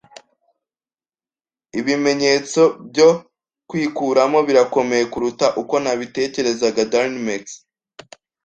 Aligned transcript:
Ibimenyetso 1.79 2.61
byo 2.89 3.09
kwikuramo 3.69 4.39
birakomeye 4.47 5.03
kuruta 5.13 5.45
uko 5.61 5.73
nabitekerezaga. 5.83 6.81
(darinmex) 6.91 7.43